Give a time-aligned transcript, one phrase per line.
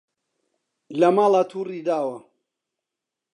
[0.99, 2.17] لە ماڵا توڕی داوە